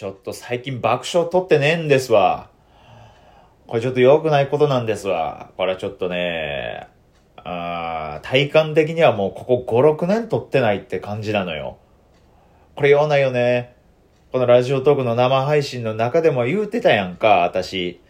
[0.00, 2.48] ちょっと最近爆笑取ってねえんですわ。
[3.66, 5.50] これちょっと良くないことなんですわ。
[5.58, 6.88] これはちょっとね、
[7.36, 11.76] あ体感的にはもうここ5、6年撮ってないって感じなのよ。
[12.76, 13.76] これようないよね。
[14.32, 18.00] このラジオトークの生配信の中でも言うてたやんか、私。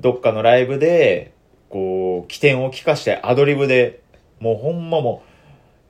[0.00, 1.32] どっかのライブで、
[1.70, 4.02] こう、起点を聞かしてアドリブで、
[4.38, 5.22] もうほんまも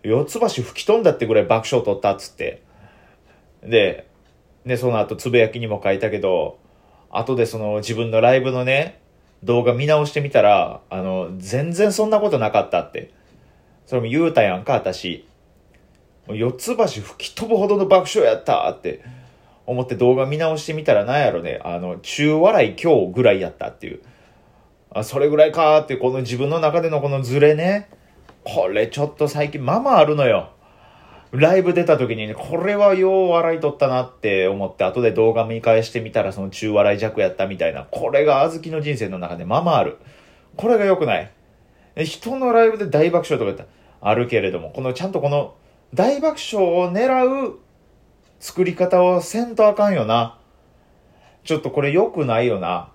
[0.04, 2.62] う、四つ橋吹き飛んだってぐらい爆笑取ったっつって。
[3.64, 4.08] で、
[4.70, 6.58] ね、その後つぶやきにも書いたけど、
[7.10, 9.00] 後でその自分のライブのね、
[9.42, 13.10] 動画見直してみたら、あの、全然そんなことなかったって。
[13.84, 15.26] それも言うたやんか、私。
[16.28, 19.02] 四つ橋吹き飛ぶほどの爆笑やったって
[19.66, 24.00] 思って動画見直してみたらなんやろね、あの、中笑い今日ぐらいやったっていう。
[24.94, 27.88] あ、それぐらいかって、この自分の中でのこのズレね。
[28.44, 30.52] これちょっと最近、ままあるのよ。
[31.32, 39.98] ライブ出た時にね、これはよう笑いとったなって思って、後で動画見返してみたらその中笑い弱やったみたいな、これが小豆の人生の中でままある。
[40.56, 41.30] これが良くない。
[41.96, 43.64] 人のライブで大爆笑とか言った
[44.00, 45.54] あるけれども、このちゃんとこの
[45.94, 47.60] 大爆笑を狙う
[48.40, 50.38] 作り方をせんとあかんよな。
[51.44, 52.90] ちょっとこれ良くないよな。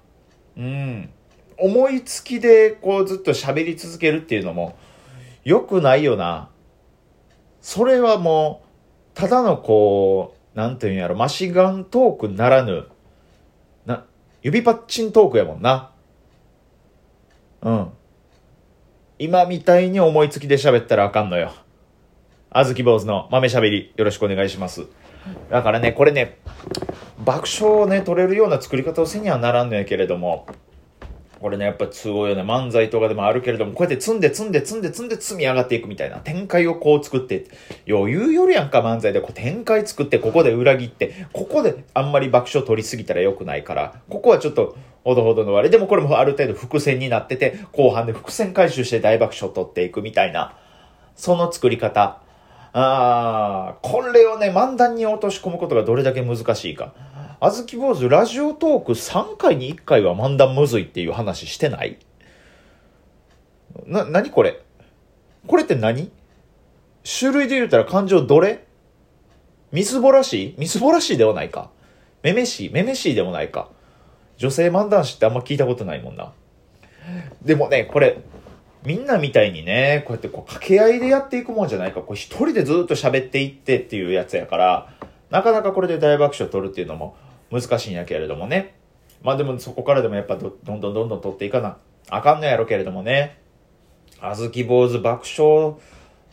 [0.58, 1.09] うん。
[1.58, 4.75] 思いつきでこうずっと喋り続けるっていうのも
[5.45, 6.49] 良くないよな。
[7.66, 8.61] それはも
[9.16, 12.85] う、ただのこう、なんていうんやろ、マシガントークならぬ、
[13.88, 14.05] な、
[14.44, 15.89] 指パッチントークやもんな。
[17.63, 17.89] うん。
[19.17, 21.53] 今みたいに思いつきで喋ったらあかんのよ。
[22.52, 24.86] あずき坊主の豆喋り、よろしくお願いします。
[25.49, 26.38] だからね、これね、
[27.25, 30.45] 爆笑をね、取れるような作り方をせにはならんのやけれども、
[31.45, 32.41] これね、やっぱすごいよね。
[32.41, 36.17] 漫才とかでもあるけれども、こうやって積んで積んで積んで積んで積み上がっていくみたいな。
[36.17, 37.45] 展開をこう作って、
[37.87, 39.21] 余裕よりやんか、漫才で。
[39.21, 50.58] こう展開作って、ここで裏切って、ここであんまり爆笑取りすぎたら良くないから、ここはちょっと、ほどほどの割れでもこれもある程度伏線になってて、後半で伏線回収して大爆笑取っていくみたいな。
[51.15, 52.21] その作り方。
[52.73, 56.95] あー、これをね、漫談に落とし込むことがどれだけ難しいか。
[57.39, 61.99] あずき坊主、ラジオトーク3回に1回は漫談むずいっていう話してない？
[63.85, 64.61] な、なにこれ？
[65.47, 66.11] これって何？
[67.03, 68.65] 種類で言うたら感情どれ？
[69.71, 70.55] みすぼらしい？
[70.57, 71.69] みすぼらしいではないか。
[72.23, 72.69] めめしい？
[72.71, 73.69] めめしいでもないか。
[74.37, 76.31] 女性漫談師ってあんま聞いたことないもんな。
[77.43, 78.17] でもね、これ、
[78.85, 82.02] みんなみたいにね、こうやってこう掛け合いでやっていくもんじゃないか。
[82.02, 84.93] こう一人でずっと喋っていってっていうやつやから、
[85.29, 87.17] なかなかこれで大爆笑取るっていうのも
[87.60, 88.76] 難しいんやけれどもね。
[89.23, 91.77] まあでもそこからでもやっぱどんどんどんどん取っていかな
[92.10, 93.39] あかんのやろけれどもね。
[94.20, 95.76] あずき坊主爆笑、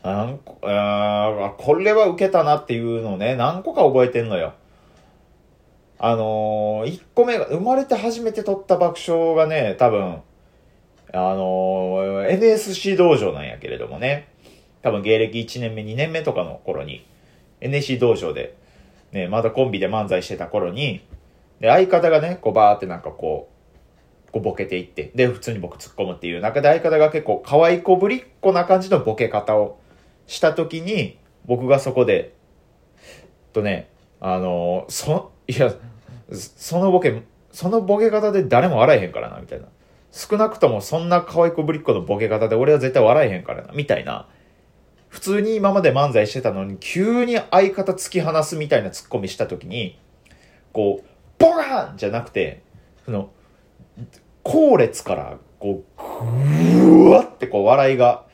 [0.03, 4.55] なんあこれは受けたなっていうのをね、何個か覚えてんのよ。
[5.99, 10.21] あのー、1個目が、生まれて初めて撮った爆笑がね、多分、
[11.13, 14.29] あのー、NSC 道場なんやけれどもね。
[14.83, 17.07] 多分芸歴1年目、2年目とかの頃に、
[17.61, 18.57] NSC 道場で、
[19.13, 21.03] ね、まだコンビで漫才してた頃に、
[21.63, 23.49] で、相方がね、こうバーってなんかこ
[24.29, 29.79] う、こうボケていって、で、普通に僕突っ込むっていう中で相方が結構可愛い子ぶりっ子な感じのボケ方を
[30.27, 32.35] した時に、僕がそこで、
[33.53, 35.73] とね、あのそ、いや、
[36.33, 39.69] そのボケ、そのボケ方で誰も笑えへんからな、みたいな。
[40.11, 44.29] 少なくともそんな可愛い子ぶりっ子のボケ方で俺は絶対笑えへんからな、みたいな。
[45.09, 50.01] 普通に今まで漫才してたのに、急に相方突き放すみたいなツッコミした時に、
[50.73, 51.12] こう、
[51.43, 52.63] ボガンじゃなくて、
[53.05, 53.31] その、
[54.45, 56.25] 後列から、こう、
[57.05, 58.25] ぐわってこう笑いが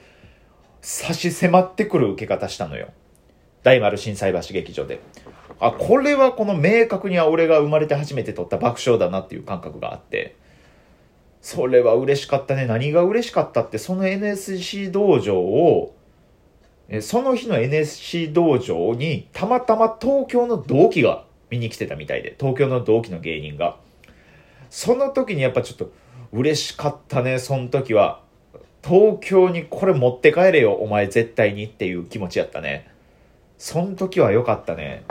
[0.82, 2.88] 差し迫ってくる受け方したのよ。
[3.62, 5.00] 大丸心斎橋劇場で。
[5.58, 10.36] あ、これはこの明確には俺が生まれて初めて撮った爆笑だなっていう感覚があって、
[11.40, 12.66] それは嬉しかったね。
[12.66, 15.94] 何が嬉しかったって、その NSC 道場を
[17.00, 23.76] その日の NSC 道場にたまたま東京の同期が見に来てたみたいで、東京の同期の芸人が。
[24.70, 25.90] その時にやっぱちょっと
[26.32, 28.20] 嬉しかったね、その時は。
[28.84, 32.90] 東京にこれ持って帰れよ、お前絶対にっていう気持ちやったね。
[33.58, 35.04] その時は良かったね。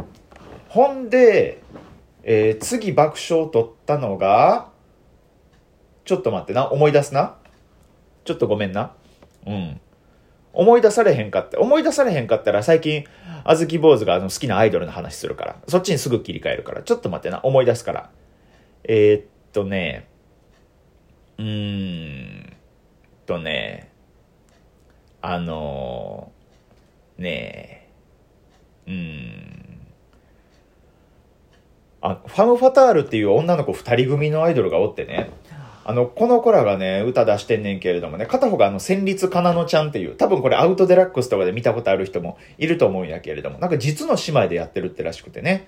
[0.69, 1.62] ほんで、
[2.24, 4.69] えー、次爆笑取ったのが、
[6.06, 7.36] ちょっと待ってな、思い出すな。
[8.24, 8.94] ちょっとごめんな。
[9.45, 9.81] うん。
[10.57, 11.59] 思い出されへんかった。
[11.59, 13.06] 思い出されへんかったら最近、
[13.44, 15.56] あずき坊主があの好きなアイドルの話するから。
[15.68, 16.81] そっちにすぐ切り替えるから。
[16.81, 17.42] ちょっと待ってな。
[17.44, 18.09] 思い出すから。
[18.83, 20.07] えー、っとね、
[21.38, 22.54] うーん
[23.27, 23.92] とね、
[25.21, 27.89] あのー、ね
[28.88, 29.88] え、うーん。
[32.01, 35.30] あファム・ファタールっていう女の子二人組のアイドルがおってね、
[35.88, 45.68] あの、この子らがね、歌出してんねんけれどもね、片方があの、戦慄かなのちゃんっていう、多分これアウトデラックスとかで見たことある人もいると思うんやけれども、なんか実の姉妹でやってるってらしくてね。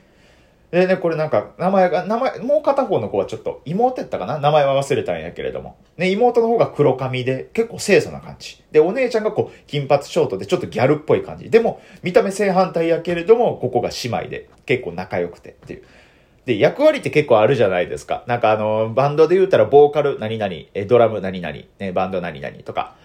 [0.71, 4.37] でね、これなんか、名前が、名前、もう片方の子はちょっと、妹やったかな？
[4.37, 5.77] 名前は忘れたんやけれども。
[5.97, 8.61] ね、妹の方が黒髪で、結構清楚な感じ。
[8.71, 11.49] で、お姉ちゃんがこう、金髪ショートでちょっとギャルっぽい感じ。
[11.49, 15.83] でも、見た目正反対やけれども、ここが姉妹で、結構仲良くてっていう。
[16.45, 18.23] で、役割って結構あるじゃないですか。
[18.27, 22.95] なんかあの、バンドで言うたら、ボーカル何々、え、ドラム何々、ね、バンド何々とか。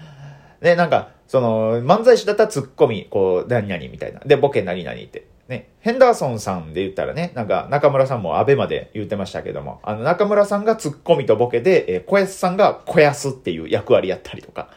[0.60, 4.20] で、なんか、その、漫才師だったらツッコミ、こう、何々みたいな。
[4.20, 5.26] で、ボケ何々って。
[5.48, 14.70] ね、ヘンダーソンさんで言ったらね、なんか中村さんもアベまで言ってましたけども、あの中村さんがツッコミとボケで、えー、小安さんが小安っていう役割やったりとか。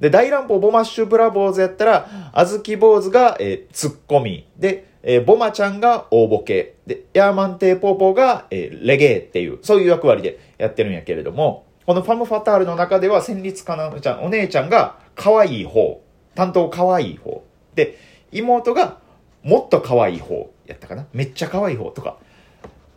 [0.00, 4.46] で、大乱暴ボマッシュブラボーズやったら、あずき坊主が、えー、ツッコミ。
[4.56, 6.74] で、えー、ボマちゃんが大ボケ。
[6.86, 16.02] で、ヤーマンテーポーポーが、えー、レゲエっていう、そういう役割でやってるんやけれども、このファム・ファタールの中では、戦慄かなちゃん、お姉ちゃんが可愛い方。
[16.34, 17.42] 担当可愛い方。
[17.74, 17.96] で、
[18.32, 18.98] 妹が
[19.42, 21.06] もっと可愛い方やったかな？
[21.12, 22.18] めっちゃ可愛い方とか。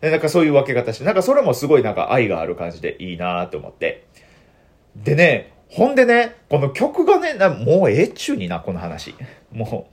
[0.00, 4.06] で、なんかそういう分け方して、なんかそれもすごいなんか愛がある感じでいいなと思って。
[4.96, 7.34] でね、ほんでね、この曲がね、
[7.64, 9.14] もうええっちゅうにな、この話。
[9.52, 9.88] も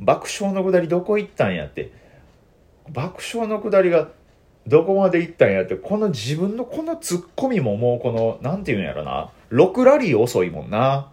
[0.00, 1.90] う、爆笑のくだりどこ行ったんやって。
[2.90, 4.08] 爆笑のくだりが
[4.66, 11.10] どこまで行ったんやって、この自分のこのツッコミももうこの、なんて言うんやろな、6ラリー遅いもんな。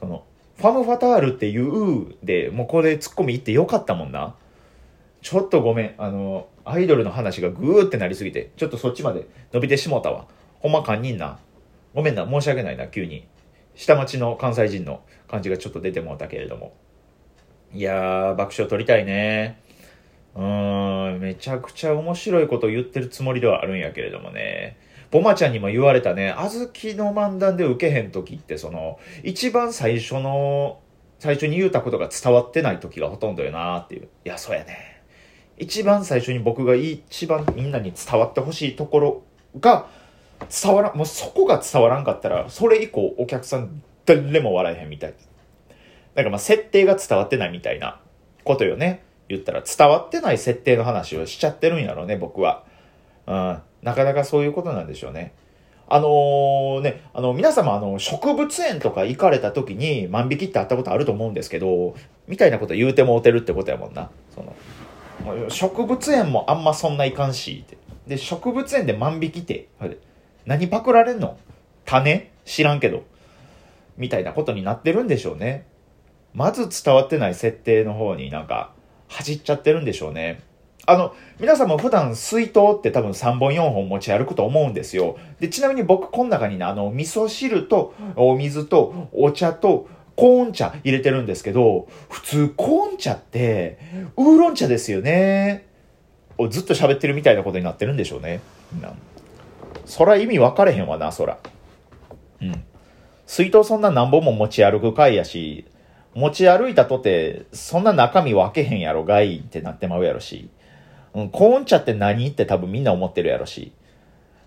[0.00, 0.24] その、
[0.56, 4.34] ファム・ファタールっていうで、もうこれツッコミ行ってよかったもんな。
[5.20, 10.26] ちょっとごめん、あの、アイドルの話がグーってなりすぎて、ちょっとそっちまで伸びてしもうたわ。
[10.60, 11.38] ほんま堪忍な。
[11.94, 13.26] ごめんな、申し訳ないな、急に。
[13.74, 16.74] 下町の関西人の感じがちょっと出てもうたけれども。
[17.72, 19.60] いやー、爆笑取りたいね。
[20.34, 24.76] うーん、めちゃくちゃ面白いこと言ってるつもりではあるんやけれどもね。
[25.10, 30.80] ボマちゃんにも言われたね、小豆の漫談で受けへん時って、その、一番最初の、
[31.18, 34.08] 最初に言うたことが伝わってない時がほとんどよなーっていう。
[34.24, 35.02] いや、そうやね。
[35.58, 39.22] 一番最初に僕が一番みんなに伝わってほしいところ
[39.60, 39.86] が、
[40.50, 45.14] 伝わらん、もうそこが伝わらんかったら、それ以降お客さん誰も笑えへんみたい。
[46.14, 48.00] なんかまあ設定が伝わってないみたいな
[48.44, 49.02] ことよね。
[49.28, 52.64] 言ったら伝わってない設定の話をしちゃってるんやろうね、僕は。
[53.26, 53.62] うん。
[53.82, 55.32] なかなかそういうことなんでしょうね。
[55.88, 61.94] あのー、ね、あの、皆様、あの、植物園とか行かれた時に万引きってあったことあると思うんですけど、
[62.26, 64.10] みたいなこと言うてもうてるってことやもんな。
[64.34, 67.76] その、植物園もあんまそんないかんし、って。
[68.06, 69.68] で、植物園で万引きって、
[70.46, 71.38] 何パクられんの？
[71.84, 72.30] 種？
[72.44, 73.04] 知らんけど。
[73.96, 75.66] みたいなことになってるんでしょうね。
[76.34, 78.72] まず伝わってない設定の方になんか、
[79.08, 80.40] 走っちゃってるんでしょうね。
[80.86, 85.16] あの、皆さんも普段水筒って多分3本4本持ち歩くと思うんですよ。
[85.38, 93.78] で、ちなみに僕この中にね、あの、味噌汁とお水とお茶とコーン茶入れてるんですけど、普通コーン茶って
[94.16, 95.68] ウーロン茶ですよね。
[96.50, 98.40] ずっと喋ってるみたいなことになってるんでしょうね。
[99.84, 101.38] そら意味分かれへんわな、そら。
[102.40, 102.64] うん。
[103.26, 105.64] 水筒そんな何本も持ち歩く回やし、
[106.14, 110.50] 持ち歩いたとて、そんな中身分けへんやろがいってなってまうやろし、
[111.14, 113.72] うん、コーン茶って何って多分みんな思ってるやろし、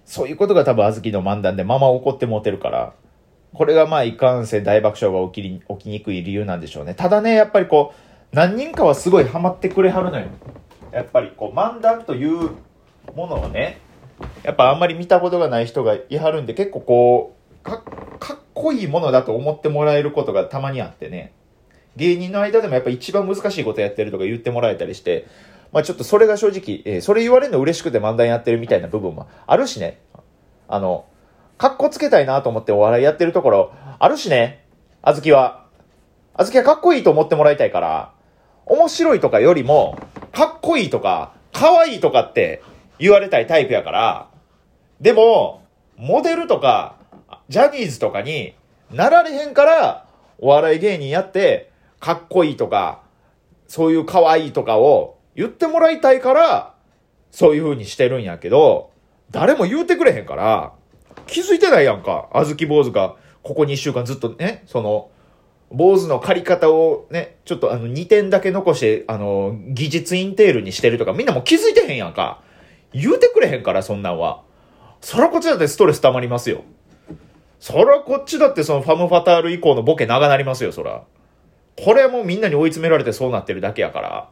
[0.05, 2.93] そういうことが多分小豆の漫談でまま怒ってもうてるから、
[3.53, 6.93] これがまあいかんせん大爆笑が起きり起きにくい理由なんでしょうね。
[6.93, 7.93] ただね、やっぱりこ
[8.31, 10.27] う、何人かはすごいハマってくれはるのよ。
[10.91, 12.51] やっぱりこう、漫談という
[13.15, 13.79] ものをね、
[14.43, 17.81] やっぱあんまり見たことがない人がいはるんで、結構こう、か
[18.33, 21.33] っこいいものだと思ってもらえることがたまにあってね。
[21.95, 25.27] 芸人の間でもやっぱ一番難しいことやってるとか言ってもらえたりして、
[25.71, 29.99] まあちょっとそれが正直、えー、それ言われるの嬉しくて漫談やってるみたいな部分もあるしね。
[30.67, 31.05] あの、
[31.57, 34.65] 格好つけたいなと思ってお笑いやってるところ、あるしね。
[35.01, 35.65] あずきは。
[36.33, 38.11] あずきはかっこいいと思ってもらいたいから、
[38.65, 39.97] 面白いとかよりも、
[40.33, 42.61] かっこいいとか、可愛いとかって
[42.99, 44.29] 言われたいタイプやから、
[45.01, 45.63] でも、
[45.97, 46.97] モデルとか、
[47.49, 48.55] ジャニーズとかに
[48.91, 50.07] なられへんから、
[50.39, 53.03] お笑い芸人やって、かっこいいとか、
[53.67, 56.73] そういう可愛いとかを言ってもらいたいから、
[57.31, 58.91] そういう風にしてるんやけど、
[59.31, 60.73] 誰も言うてくれへんから、
[61.27, 62.29] 気づいてないやんか。
[62.31, 65.09] あずき坊主が、ここ2週間ずっとね、その、
[65.71, 72.41] 坊主の借り方をね、ちょっとあの2点だけ残して、あの、技術インテールにしてるとか、みんなも気づいてへんやんか。
[72.95, 74.41] 言うてくれへんから、そんなんは。
[75.01, 76.63] そらこっちだってストレス溜まりますよ。
[77.59, 81.03] そらこっちだってそのファムファタール以降のボケ長なりますよ、そら。
[81.77, 84.29] これはもうみんなに追い詰められてそうなってるだけやから。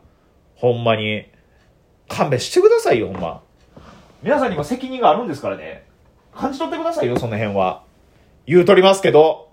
[0.56, 1.26] ほんまに。
[2.08, 3.42] 勘弁してくださいよ、ほんま。
[4.22, 5.86] 皆さんにも責任があるんですからね。
[6.34, 7.84] 感じ取ってくださいよ、その辺は。
[8.46, 9.50] 言うとりますけど。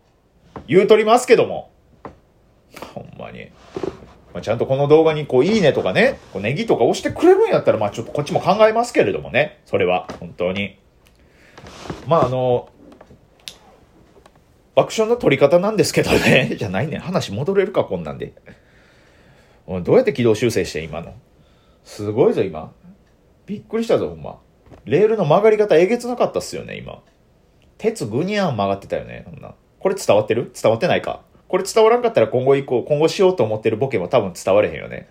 [0.68, 1.70] 言うとりますけども。
[2.94, 3.50] ほんまに。
[4.32, 9.60] まあ、ちゃんとこの動画にこう、いいねとかね、こうネギとか押してくれるんやったら、まあちょっとこっちも考えますけれどもね。
[9.66, 10.78] それは、本当に。
[12.06, 12.68] まああの、
[14.74, 16.54] 爆笑の取り方なんですけどね。
[16.58, 16.98] じゃないね。
[16.98, 18.32] 話戻れるか、こんなんで。
[19.66, 21.14] どうやって軌道修正して今の。
[21.84, 22.72] すごいぞ、今。
[23.46, 24.38] びっくりしたぞ、ほんま。
[24.84, 27.02] レールの曲がり方えげつなかったっすよね、今。
[27.78, 29.54] 鉄ぐにゃん曲がってたよね、そんな。
[29.78, 30.52] これ伝わってる？
[30.60, 35.08] 伝わってないかこれ伝わらんかったら今後以降、今後しようと思ってるボケも多分伝われへんよね。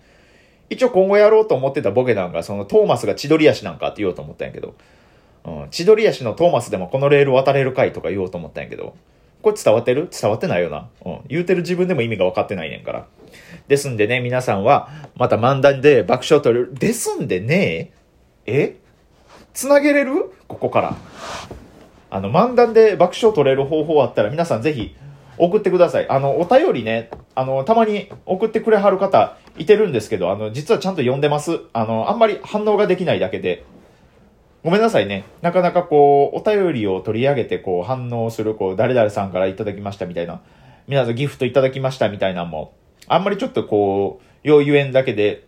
[0.70, 4.74] 一応今後やろうと思ってたボケなんか、そのトーマスが千鳥足なんかって言おうと思ったんやけど、
[5.44, 8.94] うん、千鳥足のトーマスでもこのレール渡れるかいとか言おうと思ったんやけど、
[9.42, 10.08] これ伝わってる？
[10.10, 10.88] 伝わってないよな。
[11.04, 11.18] うん。
[11.28, 13.06] 言うてる自分でも意味が分かってないねんから。
[13.68, 16.74] ですんでね、皆さんは、また漫談で爆笑取れる。
[16.74, 17.92] ですんでね、
[18.46, 18.76] え？
[19.52, 20.32] つなげれる？
[20.46, 20.96] ここから。
[22.10, 24.94] あの、漫談で爆笑取れる方法あったら皆さんぜひ
[25.40, 26.08] 送ってください。
[26.08, 31.60] あの、お便りね、あの、たまに送ってくれはる方いてるんですけど、あの、実はちゃんと読んでます。
[31.72, 33.64] あの、あんまり反応ができないだけで。
[34.62, 35.24] ごめんなさいね。
[35.40, 40.42] なかなかこう、お便りを取り上げてこう、反応する、こう、誰々さんからいただきましたみたいな、
[40.86, 42.74] 皆さんギフトいただきましたみたいなのも、
[43.08, 45.46] あんまりちょっとこう、よう言えんだけで、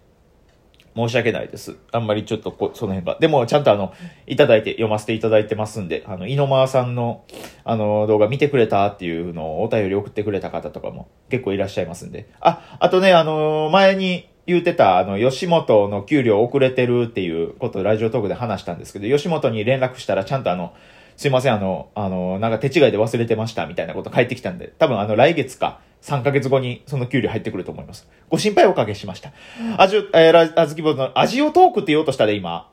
[0.95, 1.77] 申し訳ないです。
[1.91, 3.19] あんまりちょっとこ、その辺が。
[3.19, 3.93] でも、ちゃんとあの、
[4.27, 7.25] いただいて、読ませていただいてますんで、あの、井の間さんの、
[7.65, 12.29] あの、動画見てくれたっていうのをお便り送ってくれた方とかも結構いらっしゃいますんで。
[12.41, 20.75] あ、あとね、あの、前に言うてた、あの、吉本の給料遅れてるっていうことをラジオトークで話したんですけど、吉本に連絡したらちゃんとあの、
[21.17, 28.09] すいません、あの、あの、なんか手違いで忘れてましたみたいなこと返ってきたんで、多分あの、来月か、3ヶ月後にその給料入ってくると思います。
[28.29, 29.33] ご心配おかけしました。
[29.79, 32.69] 味を、えー、あずきぼの、味をトークって言おうとしたで今。